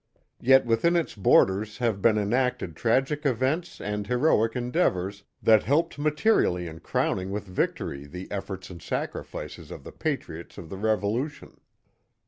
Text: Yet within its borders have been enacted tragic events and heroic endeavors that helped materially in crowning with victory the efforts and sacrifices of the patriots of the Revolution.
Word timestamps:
Yet 0.41 0.65
within 0.65 0.95
its 0.95 1.13
borders 1.13 1.77
have 1.77 2.01
been 2.01 2.17
enacted 2.17 2.75
tragic 2.75 3.23
events 3.23 3.79
and 3.79 4.07
heroic 4.07 4.55
endeavors 4.55 5.25
that 5.43 5.61
helped 5.61 5.99
materially 5.99 6.65
in 6.65 6.79
crowning 6.79 7.29
with 7.29 7.45
victory 7.45 8.07
the 8.07 8.25
efforts 8.31 8.71
and 8.71 8.81
sacrifices 8.81 9.69
of 9.69 9.83
the 9.83 9.91
patriots 9.91 10.57
of 10.57 10.69
the 10.69 10.77
Revolution. 10.77 11.59